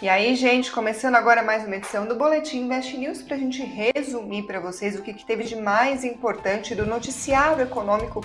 [0.00, 3.64] E aí, gente, começando agora mais uma edição do Boletim Invest News para a gente
[3.64, 8.24] resumir para vocês o que, que teve de mais importante do noticiário econômico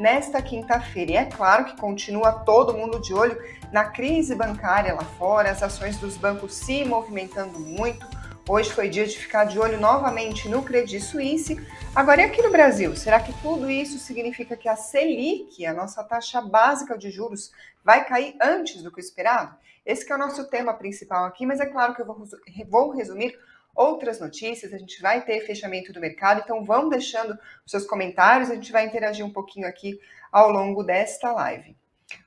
[0.00, 1.12] nesta quinta-feira.
[1.12, 3.40] E é claro que continua todo mundo de olho
[3.72, 8.04] na crise bancária lá fora, as ações dos bancos se movimentando muito.
[8.48, 11.56] Hoje foi dia de ficar de olho novamente no Credit Suisse.
[11.94, 12.96] Agora, e aqui no Brasil?
[12.96, 17.52] Será que tudo isso significa que a Selic, a nossa taxa básica de juros,
[17.84, 19.54] vai cair antes do que o esperado?
[19.84, 22.24] Esse é o nosso tema principal aqui, mas é claro que eu vou,
[22.68, 23.36] vou resumir
[23.74, 27.32] outras notícias, a gente vai ter fechamento do mercado, então vão deixando
[27.64, 29.98] os seus comentários, a gente vai interagir um pouquinho aqui
[30.30, 31.76] ao longo desta live.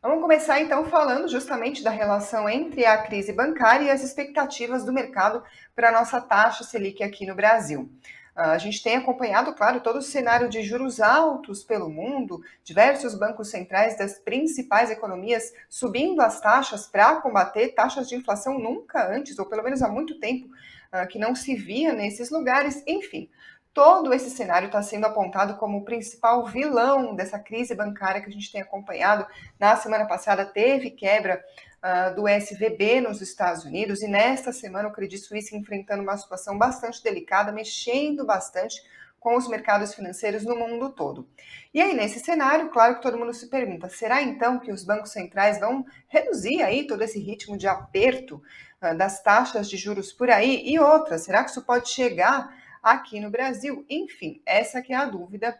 [0.01, 4.91] Vamos começar então falando justamente da relação entre a crise bancária e as expectativas do
[4.91, 5.43] mercado
[5.75, 7.89] para a nossa taxa Selic aqui no Brasil.
[8.35, 13.15] Ah, a gente tem acompanhado, claro, todo o cenário de juros altos pelo mundo, diversos
[13.15, 19.39] bancos centrais das principais economias subindo as taxas para combater taxas de inflação nunca antes,
[19.39, 20.49] ou pelo menos há muito tempo,
[20.91, 22.83] ah, que não se via nesses lugares.
[22.85, 23.29] Enfim,
[23.73, 28.33] todo esse cenário está sendo apontado como o principal vilão dessa crise bancária que a
[28.33, 29.25] gente tem acompanhado.
[29.57, 31.41] Na semana passada teve quebra
[31.85, 36.57] uh, do SVB nos Estados Unidos e nesta semana o Credit Suisse enfrentando uma situação
[36.57, 38.81] bastante delicada, mexendo bastante
[39.19, 41.27] com os mercados financeiros no mundo todo.
[41.73, 45.11] E aí, nesse cenário, claro que todo mundo se pergunta: será então que os bancos
[45.11, 48.41] centrais vão reduzir aí todo esse ritmo de aperto
[48.81, 50.63] uh, das taxas de juros por aí?
[50.65, 52.49] E outra, será que isso pode chegar
[52.81, 53.85] aqui no Brasil?
[53.89, 55.57] Enfim, essa que é a dúvida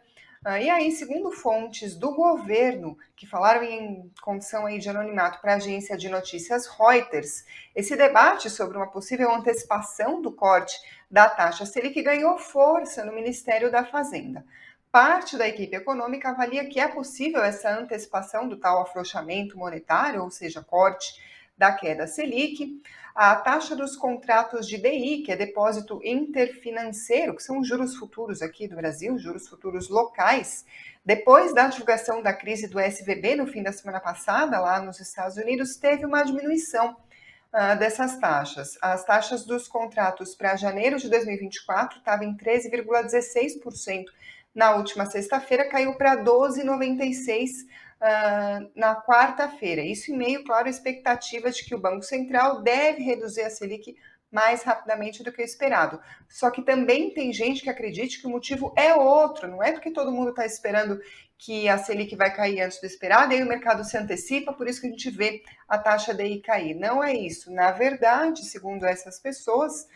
[0.47, 5.53] ah, e aí, segundo fontes do governo, que falaram em condição aí de anonimato para
[5.53, 7.43] a agência de notícias Reuters,
[7.75, 10.79] esse debate sobre uma possível antecipação do corte
[11.09, 14.45] da taxa Selic ganhou força no Ministério da Fazenda.
[14.91, 20.29] Parte da equipe econômica avalia que é possível essa antecipação do tal afrouxamento monetário, ou
[20.29, 21.19] seja, corte
[21.57, 22.81] da queda Selic
[23.15, 28.41] a taxa dos contratos de DI, que é depósito interfinanceiro, que são os juros futuros
[28.41, 30.65] aqui do Brasil, juros futuros locais,
[31.05, 35.37] depois da divulgação da crise do SVB no fim da semana passada, lá nos Estados
[35.37, 36.97] Unidos, teve uma diminuição
[37.53, 38.77] uh, dessas taxas.
[38.81, 44.03] As taxas dos contratos para janeiro de 2024 estavam em 13,16%.
[44.53, 47.65] Na última sexta-feira caiu para 12,96%
[48.01, 49.81] uh, na quarta-feira.
[49.81, 53.95] Isso em meio, claro, à expectativa de que o Banco Central deve reduzir a Selic
[54.31, 55.99] mais rapidamente do que o esperado.
[56.27, 59.91] Só que também tem gente que acredita que o motivo é outro, não é porque
[59.91, 60.99] todo mundo está esperando
[61.37, 64.67] que a Selic vai cair antes do esperado, e aí o mercado se antecipa, por
[64.67, 66.73] isso que a gente vê a taxa DI cair.
[66.75, 67.51] Não é isso.
[67.51, 69.87] Na verdade, segundo essas pessoas,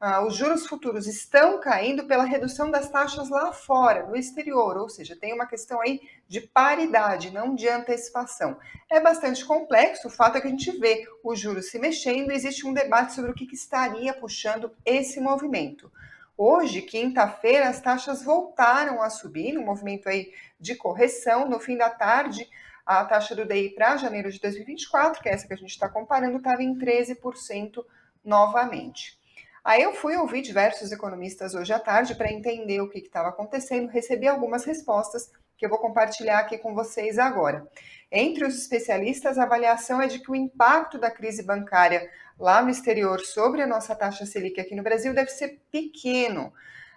[0.00, 4.88] ah, os juros futuros estão caindo pela redução das taxas lá fora, no exterior, ou
[4.88, 8.56] seja, tem uma questão aí de paridade, não de antecipação.
[8.88, 12.64] É bastante complexo, o fato é que a gente vê os juros se mexendo existe
[12.66, 15.90] um debate sobre o que, que estaria puxando esse movimento.
[16.36, 21.48] Hoje, quinta-feira, as taxas voltaram a subir, um movimento aí de correção.
[21.48, 22.48] No fim da tarde,
[22.86, 25.88] a taxa do DI para janeiro de 2024, que é essa que a gente está
[25.88, 27.84] comparando, estava em 13%
[28.24, 29.18] novamente.
[29.68, 33.90] Aí eu fui ouvir diversos economistas hoje à tarde para entender o que estava acontecendo,
[33.90, 37.68] recebi algumas respostas que eu vou compartilhar aqui com vocês agora.
[38.10, 42.08] Entre os especialistas, a avaliação é de que o impacto da crise bancária
[42.38, 46.50] lá no exterior sobre a nossa taxa Selic aqui no Brasil deve ser pequeno.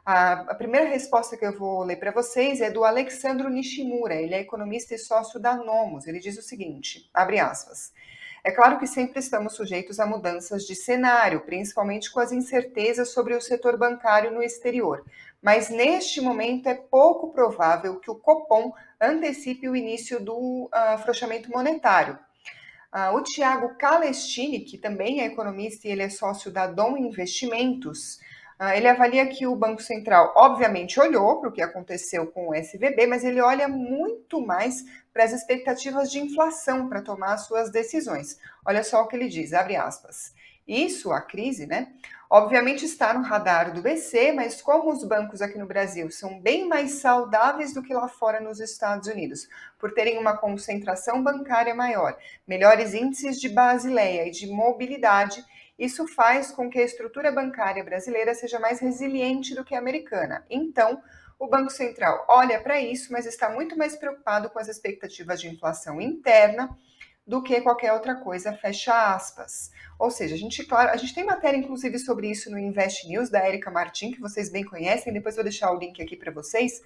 [0.06, 4.40] A, primeira resposta que eu vou ler para vocês é do Alexandro Nishimura, ele é
[4.40, 6.08] economista e sócio da Nomos.
[6.08, 7.92] Ele diz o seguinte, abre aspas,
[8.44, 13.36] é claro que sempre estamos sujeitos a mudanças de cenário, principalmente com as incertezas sobre
[13.36, 15.06] o setor bancário no exterior.
[15.42, 21.52] Mas neste momento é pouco provável que o Copom antecipe o início do uh, afrouxamento
[21.52, 22.18] monetário.
[22.94, 28.20] Uh, o Tiago Calestini, que também é economista e ele é sócio da Dom Investimentos,
[28.76, 33.08] ele avalia que o Banco Central, obviamente, olhou para o que aconteceu com o SVB,
[33.08, 38.38] mas ele olha muito mais para as expectativas de inflação para tomar suas decisões.
[38.64, 40.34] Olha só o que ele diz, abre aspas.
[40.68, 41.92] Isso, a crise, né?
[42.30, 46.66] Obviamente está no radar do BC, mas como os bancos aqui no Brasil são bem
[46.66, 52.16] mais saudáveis do que lá fora nos Estados Unidos, por terem uma concentração bancária maior,
[52.48, 55.44] melhores índices de Basileia e de mobilidade,
[55.82, 60.46] isso faz com que a estrutura bancária brasileira seja mais resiliente do que a americana.
[60.48, 61.02] Então,
[61.40, 65.50] o Banco Central olha para isso, mas está muito mais preocupado com as expectativas de
[65.50, 66.70] inflação interna
[67.26, 69.72] do que qualquer outra coisa, fecha aspas.
[70.00, 73.30] Ou seja, a gente, claro, a gente tem matéria inclusive sobre isso no Invest News
[73.30, 76.82] da Erika Martin, que vocês bem conhecem, depois vou deixar o link aqui para vocês,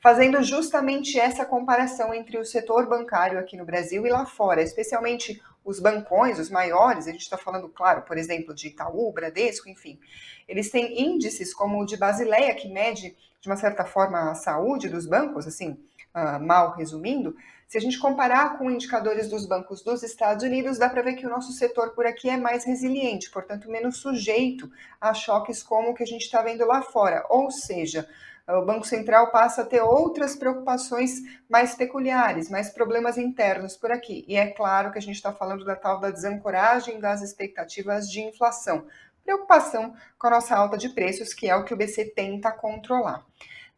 [0.00, 5.42] fazendo justamente essa comparação entre o setor bancário aqui no Brasil e lá fora, especialmente
[5.64, 10.00] os bancões, os maiores, a gente está falando, claro, por exemplo, de Itaú, Bradesco, enfim,
[10.48, 14.88] eles têm índices como o de Basileia, que mede, de uma certa forma, a saúde
[14.88, 15.78] dos bancos, assim,
[16.14, 17.36] uh, mal resumindo,
[17.70, 21.24] se a gente comparar com indicadores dos bancos dos Estados Unidos, dá para ver que
[21.24, 24.68] o nosso setor por aqui é mais resiliente, portanto, menos sujeito
[25.00, 27.24] a choques como o que a gente está vendo lá fora.
[27.30, 28.08] Ou seja,
[28.48, 34.24] o Banco Central passa a ter outras preocupações mais peculiares, mais problemas internos por aqui.
[34.26, 38.20] E é claro que a gente está falando da tal da desancoragem das expectativas de
[38.20, 38.84] inflação.
[39.22, 43.24] Preocupação com a nossa alta de preços, que é o que o BC tenta controlar.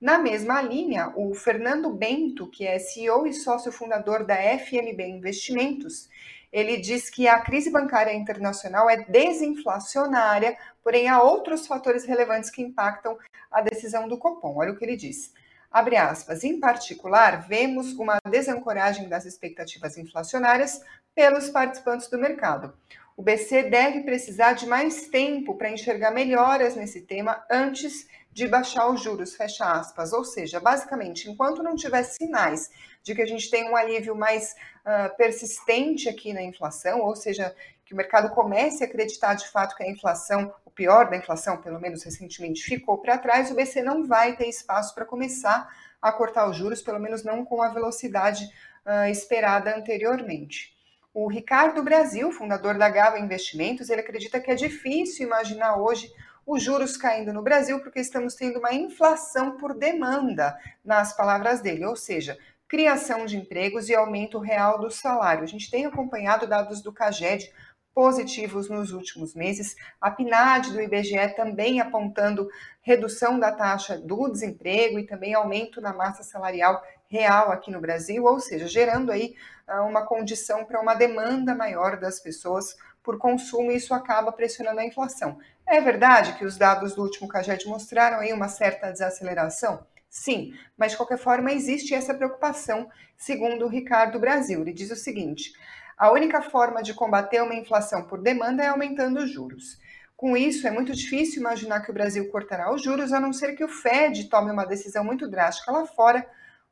[0.03, 6.09] Na mesma linha, o Fernando Bento, que é CEO e sócio fundador da FMB Investimentos,
[6.53, 12.61] ele diz que a crise bancária internacional é desinflacionária, porém há outros fatores relevantes que
[12.61, 13.17] impactam
[13.49, 14.57] a decisão do Copom.
[14.57, 15.33] Olha o que ele diz.
[15.71, 16.43] Abre aspas.
[16.43, 20.83] Em particular, vemos uma desancoragem das expectativas inflacionárias
[21.15, 22.77] pelos participantes do mercado.
[23.17, 28.89] O BC deve precisar de mais tempo para enxergar melhoras nesse tema antes de baixar
[28.89, 30.13] os juros, fecha aspas.
[30.13, 32.71] Ou seja, basicamente, enquanto não tiver sinais
[33.03, 34.55] de que a gente tem um alívio mais
[34.87, 37.55] uh, persistente aqui na inflação, ou seja,
[37.85, 41.59] que o mercado comece a acreditar de fato que a inflação, o pior da inflação,
[41.59, 45.69] pelo menos recentemente, ficou para trás, o BC não vai ter espaço para começar
[46.01, 48.45] a cortar os juros, pelo menos não com a velocidade
[48.87, 50.72] uh, esperada anteriormente.
[51.15, 56.11] O Ricardo Brasil, fundador da Gava Investimentos, ele acredita que é difícil imaginar hoje
[56.47, 61.85] os juros caindo no Brasil porque estamos tendo uma inflação por demanda, nas palavras dele,
[61.85, 65.45] ou seja, criação de empregos e aumento real do salário.
[65.45, 67.53] A gente tem acompanhado dados do CAGED
[67.95, 72.49] positivos nos últimos meses, a PNAD do IBGE também apontando
[72.81, 76.83] redução da taxa do desemprego e também aumento na massa salarial
[77.13, 79.37] real aqui no Brasil, ou seja, gerando aí
[79.69, 84.81] ah, uma condição para uma demanda maior das pessoas por consumo e isso acaba pressionando
[84.81, 85.39] a inflação.
[85.69, 89.87] É verdade que os dados do último CAGED mostraram aí uma certa desaceleração?
[90.09, 94.63] Sim, mas de qualquer forma existe essa preocupação, segundo o Ricardo Brasil.
[94.63, 95.53] Ele diz o seguinte:
[95.99, 99.79] a única forma de combater uma inflação por demanda é aumentando os juros.
[100.17, 103.55] Com isso, é muito difícil imaginar que o Brasil cortará os juros, a não ser
[103.55, 106.25] que o Fed tome uma decisão muito drástica lá fora,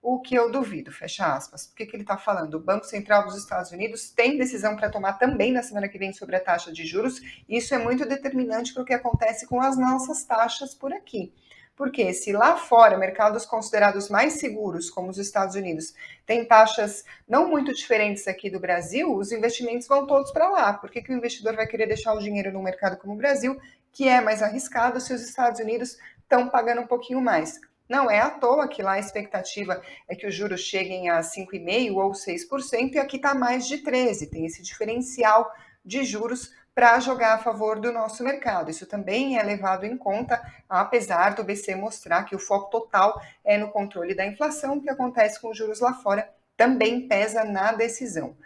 [0.03, 1.67] o que eu duvido, fecha aspas.
[1.67, 2.55] O que, que ele está falando?
[2.55, 6.13] O Banco Central dos Estados Unidos tem decisão para tomar também na semana que vem
[6.13, 9.61] sobre a taxa de juros, e isso é muito determinante para o que acontece com
[9.61, 11.33] as nossas taxas por aqui.
[11.77, 15.95] Porque se lá fora, mercados considerados mais seguros, como os Estados Unidos,
[16.27, 20.75] têm taxas não muito diferentes aqui do Brasil, os investimentos vão todos para lá.
[20.75, 23.59] Por que, que o investidor vai querer deixar o dinheiro num mercado como o Brasil,
[23.93, 27.59] que é mais arriscado, se os Estados Unidos estão pagando um pouquinho mais?
[27.91, 31.97] Não é à toa que lá a expectativa é que os juros cheguem a 5,5%
[31.97, 34.31] ou 6%, e aqui está mais de 13%.
[34.31, 35.53] Tem esse diferencial
[35.85, 38.71] de juros para jogar a favor do nosso mercado.
[38.71, 43.59] Isso também é levado em conta, apesar do BC mostrar que o foco total é
[43.59, 47.73] no controle da inflação, o que acontece com os juros lá fora também pesa na
[47.73, 48.37] decisão.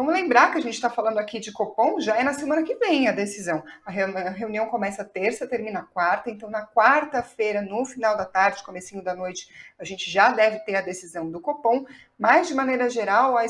[0.00, 2.74] Vamos lembrar que a gente está falando aqui de Copom, já é na semana que
[2.76, 3.62] vem a decisão.
[3.84, 9.14] A reunião começa terça, termina quarta, então na quarta-feira, no final da tarde, comecinho da
[9.14, 11.84] noite, a gente já deve ter a decisão do Copom,
[12.18, 13.44] mas de maneira geral, a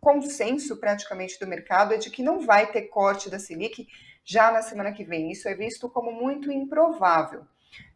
[0.00, 3.86] consenso praticamente do mercado é de que não vai ter corte da Selic
[4.24, 5.30] já na semana que vem.
[5.30, 7.46] Isso é visto como muito improvável.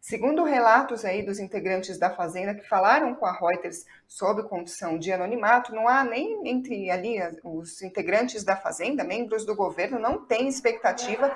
[0.01, 5.11] Segundo relatos aí dos integrantes da Fazenda que falaram com a Reuters sob condição de
[5.11, 10.47] anonimato, não há nem entre ali os integrantes da Fazenda, membros do governo, não tem
[10.47, 11.31] expectativa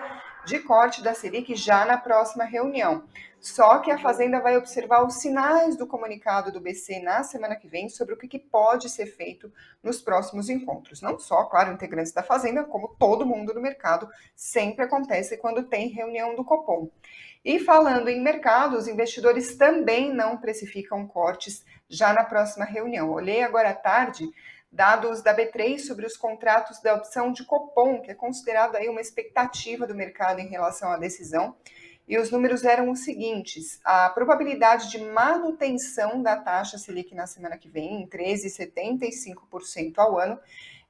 [0.45, 3.03] de corte da Selic já na próxima reunião.
[3.39, 7.67] Só que a Fazenda vai observar os sinais do comunicado do BC na semana que
[7.67, 11.01] vem sobre o que, pode ser feito nos próximos encontros.
[11.01, 15.87] Não só, claro, integrantes da Fazenda, como todo mundo no mercado, sempre acontece quando tem
[15.87, 16.87] reunião do Copom.
[17.43, 23.11] E falando em mercado, os investidores também não precificam cortes já na próxima reunião.
[23.11, 24.29] Olhei agora à tarde
[24.71, 29.01] dados da B3 sobre os contratos da opção de Copom, que é considerado aí uma
[29.01, 31.55] expectativa do mercado em relação à decisão.
[32.07, 37.57] E os números eram os seguintes: a probabilidade de manutenção da taxa Selic na semana
[37.57, 40.39] que vem, em 13,75% ao ano,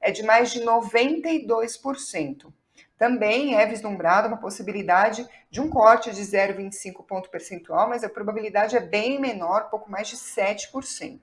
[0.00, 2.52] é de mais de 92%.
[2.98, 8.76] Também é vislumbrada uma possibilidade de um corte de 0,25 ponto percentual, mas a probabilidade
[8.76, 11.20] é bem menor, pouco mais de 7%.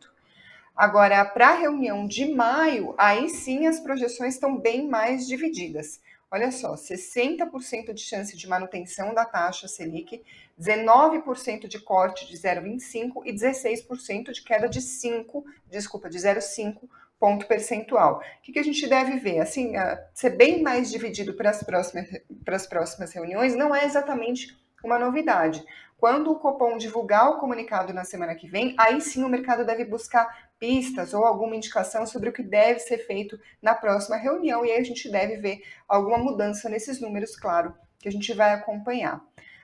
[0.76, 6.00] Agora, para a reunião de maio, aí sim as projeções estão bem mais divididas.
[6.32, 10.24] olha só, 60% de chance de manutenção da taxa Selic,
[10.60, 16.88] 19% de corte de 0,25 e 16% de queda de 5, desculpa, de 0,5
[17.20, 18.18] ponto percentual.
[18.18, 19.40] O que, que, a gente deve ver?
[19.40, 19.74] Assim,
[20.14, 22.08] ser bem mais dividido para as próximas,
[22.46, 25.64] para as próximas reuniões não é exatamente uma novidade.
[25.98, 29.84] Quando o Copom divulgar o comunicado na semana que vem, aí sim o mercado deve
[29.84, 34.72] buscar pistas ou alguma indicação sobre o que deve ser feito na próxima reunião, e
[34.72, 39.22] aí a gente deve ver alguma mudança nesses números, claro, que a gente vai acompanhar.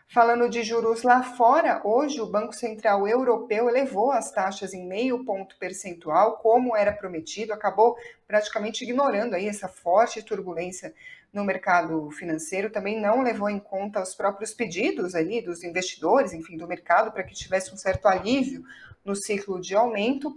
[0.07, 5.25] Falando de juros lá fora, hoje o Banco Central Europeu elevou as taxas em meio
[5.25, 7.97] ponto percentual, como era prometido, acabou
[8.27, 10.93] praticamente ignorando aí essa forte turbulência
[11.33, 16.55] no mercado financeiro, também não levou em conta os próprios pedidos ali dos investidores, enfim,
[16.55, 18.63] do mercado, para que tivesse um certo alívio
[19.05, 20.35] no ciclo de aumento.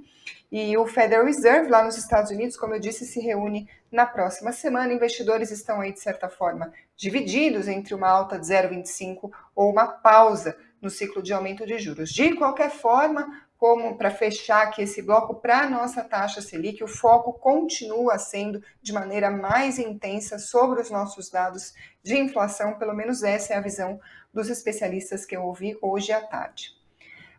[0.52, 4.52] E o Federal Reserve, lá nos Estados Unidos, como eu disse, se reúne na próxima
[4.52, 4.92] semana.
[4.92, 10.56] Investidores estão aí, de certa forma, divididos entre uma alta de 0,25 ou uma pausa
[10.80, 12.10] no ciclo de aumento de juros.
[12.10, 13.26] De qualquer forma,
[13.58, 18.62] como para fechar aqui esse bloco, para a nossa taxa Selic, o foco continua sendo
[18.80, 23.60] de maneira mais intensa sobre os nossos dados de inflação, pelo menos essa é a
[23.60, 24.00] visão
[24.32, 26.77] dos especialistas que eu ouvi hoje à tarde.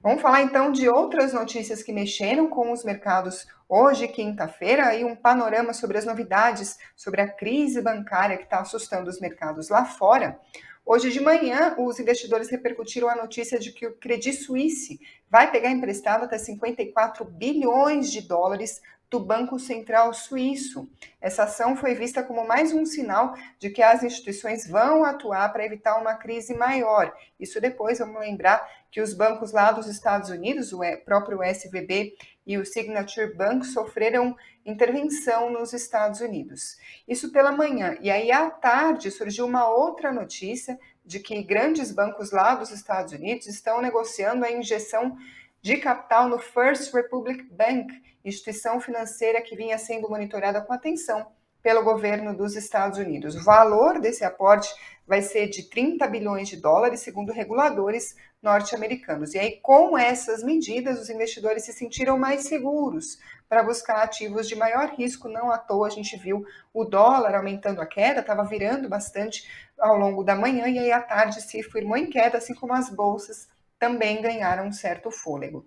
[0.01, 5.13] Vamos falar então de outras notícias que mexeram com os mercados hoje, quinta-feira, e um
[5.13, 10.39] panorama sobre as novidades sobre a crise bancária que está assustando os mercados lá fora.
[10.85, 15.69] Hoje de manhã, os investidores repercutiram a notícia de que o Credit Suisse vai pegar
[15.69, 20.87] emprestado até 54 bilhões de dólares do Banco Central Suíço.
[21.19, 25.65] Essa ação foi vista como mais um sinal de que as instituições vão atuar para
[25.65, 27.11] evitar uma crise maior.
[27.39, 32.57] Isso depois, vamos lembrar que os bancos lá dos Estados Unidos, o próprio SVB e
[32.57, 34.35] o Signature Bank, sofreram
[34.65, 36.77] intervenção nos Estados Unidos.
[37.07, 37.97] Isso pela manhã.
[38.01, 43.13] E aí, à tarde, surgiu uma outra notícia de que grandes bancos lá dos Estados
[43.13, 45.17] Unidos estão negociando a injeção
[45.61, 47.91] de capital no First Republic Bank,
[48.23, 51.27] instituição financeira que vinha sendo monitorada com atenção
[51.61, 53.35] pelo governo dos Estados Unidos.
[53.35, 54.73] O valor desse aporte
[55.05, 59.33] vai ser de 30 bilhões de dólares, segundo reguladores norte-americanos.
[59.33, 63.17] E aí, com essas medidas, os investidores se sentiram mais seguros
[63.49, 65.27] para buscar ativos de maior risco.
[65.27, 69.97] Não à toa a gente viu o dólar aumentando a queda, estava virando bastante ao
[69.97, 73.49] longo da manhã e aí à tarde se firmou em queda, assim como as bolsas
[73.77, 75.65] também ganharam um certo fôlego.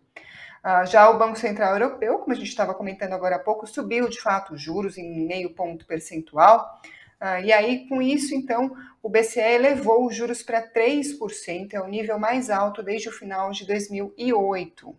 [0.65, 4.09] Uh, já o Banco Central Europeu, como a gente estava comentando agora há pouco, subiu
[4.09, 6.81] de fato os juros em meio ponto percentual.
[7.21, 11.89] Uh, e aí, com isso, então, o BCE elevou os juros para 3%, é o
[11.89, 14.97] nível mais alto desde o final de 2008.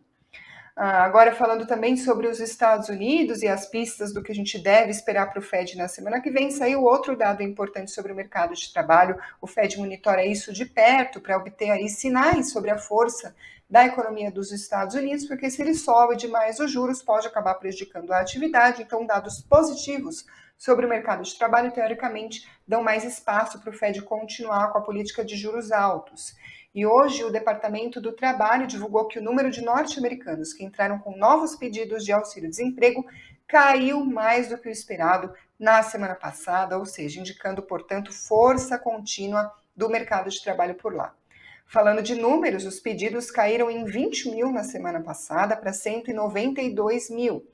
[0.75, 4.57] Ah, agora, falando também sobre os Estados Unidos e as pistas do que a gente
[4.57, 8.15] deve esperar para o Fed na semana que vem, saiu outro dado importante sobre o
[8.15, 9.15] mercado de trabalho.
[9.39, 13.35] O Fed monitora isso de perto para obter aí sinais sobre a força
[13.69, 18.11] da economia dos Estados Unidos, porque se ele sobe demais os juros, pode acabar prejudicando
[18.11, 18.81] a atividade.
[18.81, 20.25] Então, dados positivos
[20.57, 24.81] sobre o mercado de trabalho, teoricamente, dão mais espaço para o Fed continuar com a
[24.81, 26.35] política de juros altos.
[26.73, 31.15] E hoje o Departamento do Trabalho divulgou que o número de norte-americanos que entraram com
[31.15, 33.05] novos pedidos de auxílio-desemprego
[33.47, 39.53] caiu mais do que o esperado na semana passada, ou seja, indicando, portanto, força contínua
[39.75, 41.13] do mercado de trabalho por lá.
[41.67, 47.47] Falando de números, os pedidos caíram em 20 mil na semana passada para 192 mil.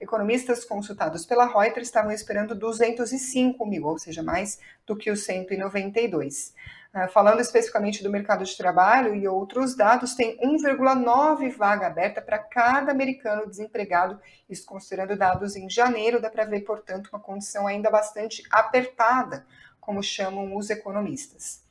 [0.00, 6.54] Economistas consultados pela Reuters estavam esperando 205 mil, ou seja, mais do que os 192.
[6.92, 12.38] Ah, falando especificamente do mercado de trabalho e outros dados, tem 1,9 vaga aberta para
[12.38, 17.90] cada americano desempregado, isso considerando dados em janeiro, dá para ver, portanto, uma condição ainda
[17.90, 19.46] bastante apertada,
[19.80, 21.64] como chamam os economistas.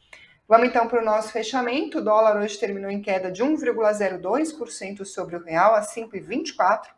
[0.48, 1.98] Vamos então para o nosso fechamento.
[1.98, 6.94] O dólar hoje terminou em queda de 1,02% sobre o real a 5,24.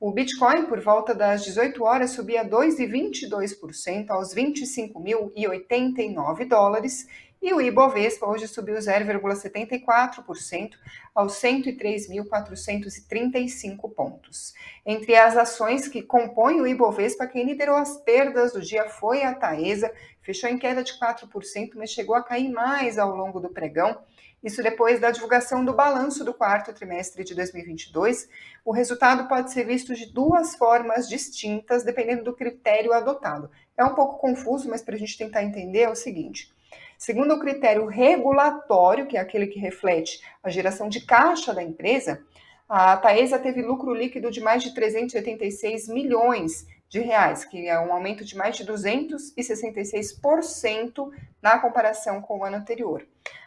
[0.00, 7.08] O Bitcoin, por volta das 18 horas, subia 2,22% aos 25.089 dólares
[7.40, 10.72] e o Ibovespa hoje subiu 0,74%
[11.14, 14.54] aos 103.435 pontos.
[14.84, 19.34] Entre as ações que compõem o Ibovespa, quem liderou as perdas do dia foi a
[19.34, 23.98] Taesa, fechou em queda de 4%, mas chegou a cair mais ao longo do pregão.
[24.42, 28.28] Isso depois da divulgação do balanço do quarto trimestre de 2022.
[28.64, 33.50] O resultado pode ser visto de duas formas distintas, dependendo do critério adotado.
[33.76, 36.52] É um pouco confuso, mas para a gente tentar entender é o seguinte.
[36.98, 42.20] Segundo o critério regulatório, que é aquele que reflete a geração de caixa da empresa,
[42.68, 47.92] a Taesa teve lucro líquido de mais de 386 milhões de reais, que é um
[47.92, 51.08] aumento de mais de 266%
[51.40, 53.06] na comparação com o ano anterior.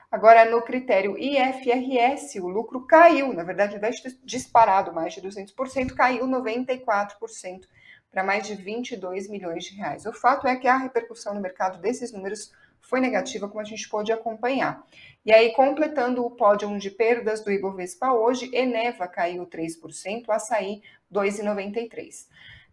[0.10, 5.22] Agora, no critério IFRS, o lucro caiu, na verdade, ao invés de disparado mais de
[5.22, 7.68] 200%, caiu 94%
[8.10, 10.06] para mais de 22 milhões de reais.
[10.06, 12.50] O fato é que a repercussão no mercado desses números
[12.82, 14.84] foi negativa, como a gente pôde acompanhar.
[15.26, 20.82] E aí, completando o pódio de perdas do Ibovespa hoje, Eneva caiu 3%, Açaí
[21.14, 22.28] 2,93%.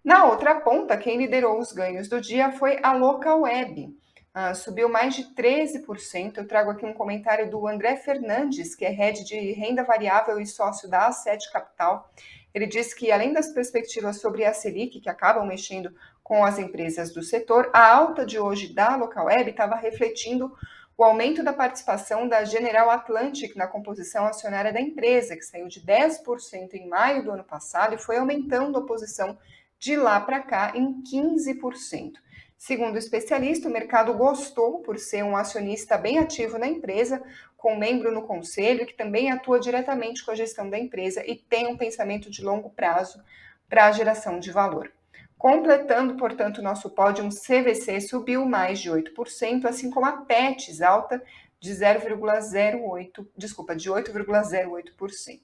[0.04, 3.94] Na outra ponta, quem liderou os ganhos do dia foi a Local Web
[4.38, 6.36] uh, subiu mais de 13%.
[6.36, 10.46] Eu trago aqui um comentário do André Fernandes, que é head de renda variável e
[10.46, 12.10] sócio da A7 Capital.
[12.54, 15.92] Ele diz que, além das perspectivas sobre a Selic, que acabam mexendo
[16.28, 20.54] com as empresas do setor, a alta de hoje da Local Web estava refletindo
[20.94, 25.80] o aumento da participação da General Atlantic na composição acionária da empresa, que saiu de
[25.80, 29.38] 10% em maio do ano passado e foi aumentando a posição
[29.78, 32.16] de lá para cá em 15%.
[32.58, 37.22] Segundo o especialista, o mercado gostou por ser um acionista bem ativo na empresa,
[37.56, 41.68] com membro no conselho que também atua diretamente com a gestão da empresa e tem
[41.68, 43.18] um pensamento de longo prazo
[43.66, 44.92] para a geração de valor.
[45.38, 51.22] Completando, portanto, nosso pódio, um CVC subiu mais de 8%, assim como a PETS alta
[51.60, 55.40] de 0,08, desculpa, de 8,08%.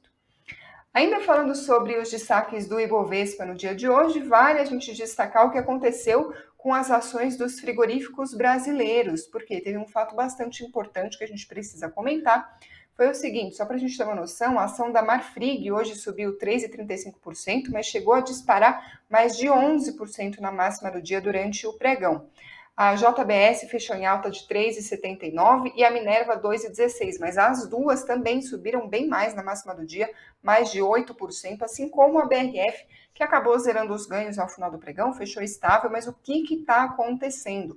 [0.93, 5.47] Ainda falando sobre os destaques do Ibovespa no dia de hoje, vale a gente destacar
[5.47, 11.19] o que aconteceu com as ações dos frigoríficos brasileiros, porque teve um fato bastante importante
[11.19, 12.59] que a gente precisa comentar.
[12.97, 15.97] Foi o seguinte, só para a gente ter uma noção, a ação da Marfrig hoje
[15.97, 21.73] subiu 3,35%, mas chegou a disparar mais de 11% na máxima do dia durante o
[21.73, 22.29] pregão.
[22.77, 28.41] A JBS fechou em alta de 3,79 e a Minerva 2,16, mas as duas também
[28.41, 30.09] subiram bem mais na máxima do dia,
[30.41, 34.79] mais de 8%, assim como a BRF, que acabou zerando os ganhos ao final do
[34.79, 37.77] pregão, fechou estável, mas o que está acontecendo?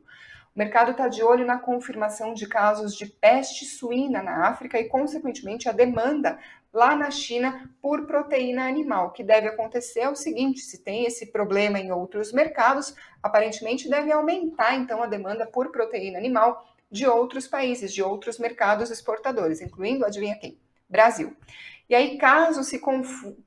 [0.58, 4.86] O mercado está de olho na confirmação de casos de peste suína na África e,
[4.86, 6.40] consequentemente, a demanda
[6.74, 9.06] lá na China por proteína animal.
[9.06, 13.88] O que deve acontecer é o seguinte: se tem esse problema em outros mercados, aparentemente
[13.88, 19.62] deve aumentar então a demanda por proteína animal de outros países, de outros mercados exportadores,
[19.62, 20.58] incluindo, adivinha quem?
[20.90, 21.38] Brasil.
[21.90, 22.82] E aí, caso se,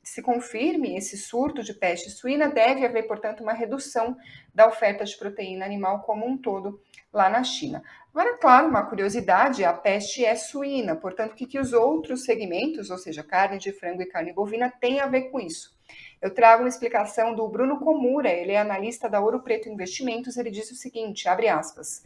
[0.03, 4.17] se confirme esse surto de peste suína, deve haver, portanto, uma redução
[4.55, 6.81] da oferta de proteína animal como um todo
[7.13, 7.83] lá na China.
[8.15, 12.91] Agora, claro, uma curiosidade, a peste é suína, portanto, o que, que os outros segmentos,
[12.91, 15.79] ou seja, carne de frango e carne bovina, têm a ver com isso?
[16.21, 20.51] Eu trago uma explicação do Bruno Komura, ele é analista da Ouro Preto Investimentos, ele
[20.51, 22.03] diz o seguinte, abre aspas,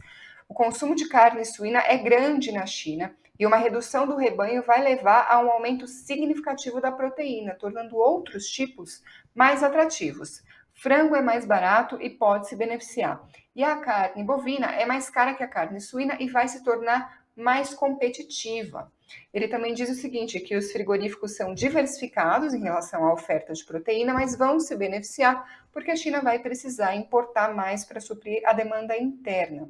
[0.49, 4.81] o consumo de carne suína é grande na China e uma redução do rebanho vai
[4.81, 10.43] levar a um aumento significativo da proteína, tornando outros tipos mais atrativos.
[10.73, 13.21] Frango é mais barato e pode se beneficiar.
[13.55, 17.25] E a carne bovina é mais cara que a carne suína e vai se tornar
[17.35, 18.91] mais competitiva.
[19.33, 23.63] Ele também diz o seguinte, que os frigoríficos são diversificados em relação à oferta de
[23.63, 28.53] proteína, mas vão se beneficiar porque a China vai precisar importar mais para suprir a
[28.53, 29.69] demanda interna.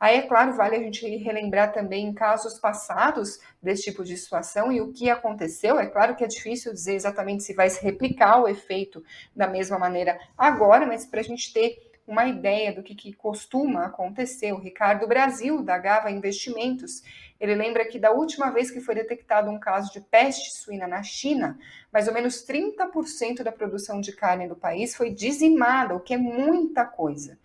[0.00, 4.80] Aí, é claro, vale a gente relembrar também casos passados desse tipo de situação e
[4.80, 5.78] o que aconteceu.
[5.78, 9.04] É claro que é difícil dizer exatamente se vai se replicar o efeito
[9.36, 13.84] da mesma maneira agora, mas para a gente ter uma ideia do que, que, costuma
[13.84, 14.52] acontecer.
[14.52, 17.02] O Ricardo Brasil, da Gava Investimentos,
[17.38, 21.02] ele lembra que da última vez que foi detectado um caso de peste suína na
[21.02, 21.58] China,
[21.92, 26.18] mais ou menos 30% da produção de carne do país foi dizimada, o que é
[26.18, 27.38] muita coisa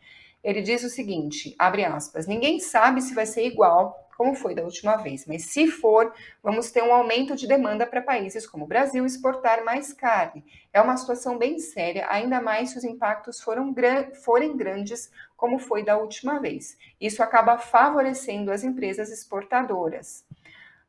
[0.45, 4.63] ele diz o seguinte, abre aspas, ninguém sabe se vai ser igual como foi da
[4.63, 8.67] última vez, mas se for, vamos ter um aumento de demanda para países como o
[8.67, 10.45] Brasil exportar mais carne.
[10.71, 15.84] É uma situação bem séria, ainda mais se os impactos gran forem grandes, como foi
[15.84, 16.77] da última vez.
[16.99, 20.25] Isso acaba favorecendo as empresas exportadoras.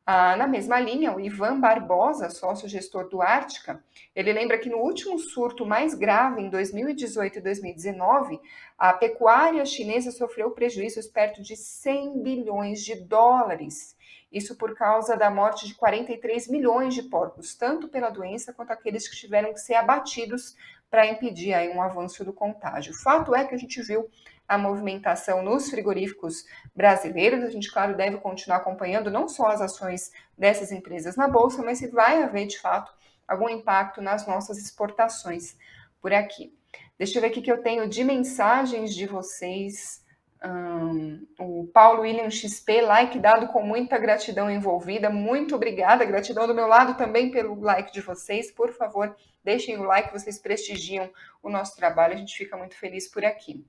[0.09, 3.83] Ah, na mesma linha, o Ivan Barbosa, sócio-gestor do Ártica,
[4.15, 8.39] ele lembra que no último surto mais grave, em 2018 e 2019,
[8.77, 13.97] a pecuária chinesa sofreu prejuízos perto de 100 bilhões de dólares.
[14.31, 19.09] Isso por causa da morte de 43 milhões de porcos, tanto pela doença quanto aqueles
[19.09, 20.55] que tiveram que ser abatidos
[20.89, 22.93] para impedir aí um avanço do contágio.
[22.93, 24.09] O fato é que a gente viu
[24.47, 27.43] a movimentação nos frigoríficos brasileiros.
[27.43, 31.79] A gente, claro, deve continuar acompanhando não só as ações dessas empresas na bolsa, mas
[31.79, 32.91] se vai haver de fato
[33.27, 35.57] algum impacto nas nossas exportações
[36.01, 36.53] por aqui.
[36.97, 40.05] Deixa eu ver aqui que eu tenho de mensagens de vocês
[40.43, 45.09] Um, o Paulo William XP, like dado com muita gratidão envolvida.
[45.09, 48.51] Muito obrigada, gratidão do meu lado também pelo like de vocês.
[48.51, 51.09] Por favor, deixem o like, vocês prestigiam
[51.41, 53.65] o nosso trabalho, a gente fica muito feliz por aqui.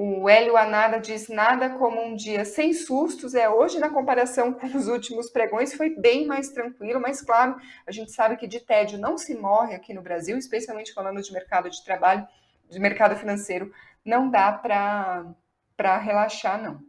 [0.00, 3.34] O Hélio Anada diz nada como um dia sem sustos.
[3.34, 7.90] É hoje, na comparação com os últimos pregões, foi bem mais tranquilo, mas claro, a
[7.90, 11.68] gente sabe que de tédio não se morre aqui no Brasil, especialmente falando de mercado
[11.68, 12.24] de trabalho,
[12.70, 13.72] de mercado financeiro,
[14.04, 16.80] não dá para relaxar, não.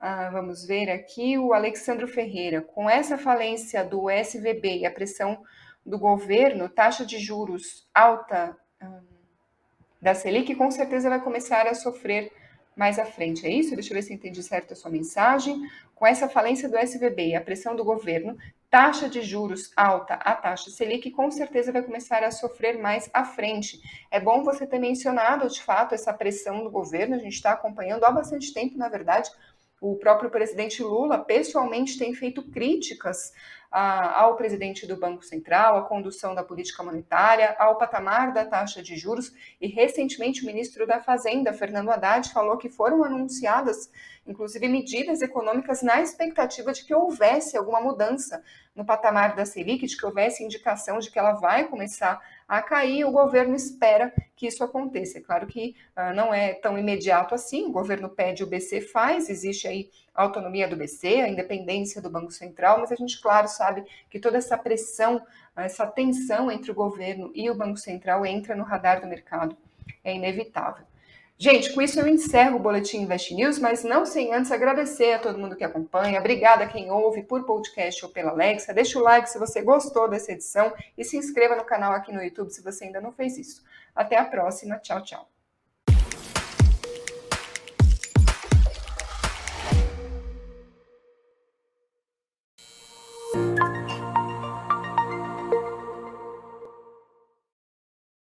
[0.00, 2.60] Ah, vamos ver aqui o Alexandro Ferreira.
[2.60, 5.40] Com essa falência do SVB e a pressão
[5.86, 9.02] do governo, taxa de juros alta hum,
[10.02, 12.39] da Selic, com certeza vai começar a sofrer
[12.80, 13.46] mais à frente.
[13.46, 13.74] É isso?
[13.74, 15.70] Deixa eu ver se entendi certo a sua mensagem.
[15.94, 18.38] Com essa falência do SVB e a pressão do governo,
[18.70, 23.22] taxa de juros alta, a taxa Selic, com certeza vai começar a sofrer mais à
[23.22, 23.78] frente.
[24.10, 28.04] É bom você ter mencionado, de fato, essa pressão do governo, a gente está acompanhando
[28.04, 29.30] há bastante tempo, na verdade.
[29.80, 33.32] O próprio presidente Lula pessoalmente tem feito críticas
[33.70, 38.82] a, ao presidente do Banco Central, à condução da política monetária, ao patamar da taxa
[38.82, 39.32] de juros.
[39.58, 43.90] E recentemente o ministro da Fazenda, Fernando Haddad, falou que foram anunciadas,
[44.26, 48.42] inclusive, medidas econômicas na expectativa de que houvesse alguma mudança
[48.74, 53.04] no patamar da Selic, de que houvesse indicação de que ela vai começar a cair,
[53.04, 55.18] o governo espera que isso aconteça.
[55.18, 59.30] É claro que uh, não é tão imediato assim, o governo pede, o BC faz,
[59.30, 63.46] existe aí a autonomia do BC, a independência do Banco Central, mas a gente, claro,
[63.46, 68.56] sabe que toda essa pressão, essa tensão entre o governo e o Banco Central entra
[68.56, 69.56] no radar do mercado,
[70.02, 70.89] é inevitável.
[71.42, 75.18] Gente, com isso eu encerro o Boletim Invest News, mas não sem antes agradecer a
[75.18, 76.20] todo mundo que acompanha.
[76.20, 78.74] Obrigada a quem ouve por podcast ou pela Alexa.
[78.74, 82.22] Deixa o like se você gostou dessa edição e se inscreva no canal aqui no
[82.22, 83.64] YouTube se você ainda não fez isso.
[83.96, 84.76] Até a próxima.
[84.80, 85.39] Tchau, tchau.